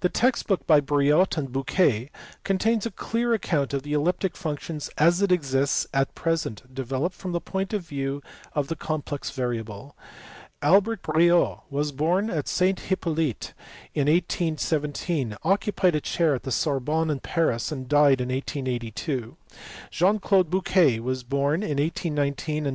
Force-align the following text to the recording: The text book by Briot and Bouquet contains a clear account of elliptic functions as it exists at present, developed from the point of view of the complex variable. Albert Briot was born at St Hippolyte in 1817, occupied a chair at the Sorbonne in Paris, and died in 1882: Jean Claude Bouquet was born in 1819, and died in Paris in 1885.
The 0.00 0.10
text 0.10 0.46
book 0.48 0.66
by 0.66 0.82
Briot 0.82 1.38
and 1.38 1.50
Bouquet 1.50 2.10
contains 2.44 2.84
a 2.84 2.90
clear 2.90 3.32
account 3.32 3.72
of 3.72 3.86
elliptic 3.86 4.36
functions 4.36 4.90
as 4.98 5.22
it 5.22 5.32
exists 5.32 5.86
at 5.94 6.14
present, 6.14 6.74
developed 6.74 7.14
from 7.16 7.32
the 7.32 7.40
point 7.40 7.72
of 7.72 7.80
view 7.80 8.22
of 8.54 8.68
the 8.68 8.76
complex 8.76 9.30
variable. 9.30 9.96
Albert 10.60 11.00
Briot 11.02 11.62
was 11.70 11.90
born 11.90 12.28
at 12.28 12.48
St 12.48 12.78
Hippolyte 12.78 13.54
in 13.94 14.08
1817, 14.08 15.38
occupied 15.42 15.94
a 15.94 16.02
chair 16.02 16.34
at 16.34 16.42
the 16.42 16.52
Sorbonne 16.52 17.08
in 17.08 17.20
Paris, 17.20 17.72
and 17.72 17.88
died 17.88 18.20
in 18.20 18.28
1882: 18.28 19.38
Jean 19.90 20.18
Claude 20.18 20.50
Bouquet 20.50 21.00
was 21.00 21.22
born 21.22 21.62
in 21.62 21.78
1819, 21.78 21.78
and 21.78 21.84
died 21.86 22.10
in 22.10 22.14
Paris 22.14 22.56
in 22.58 22.64
1885. 22.64 22.74